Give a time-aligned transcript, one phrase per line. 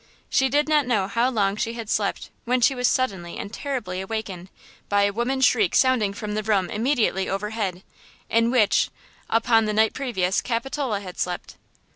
[0.31, 4.01] She did not know how long she had slept when she was suddenly and terribly
[4.01, 4.49] awakened
[4.89, 7.83] by a woman's shriek sounding from the room immediately overhead,
[8.27, 8.89] in which,
[9.29, 11.55] upon the night previous, Capitola had slept.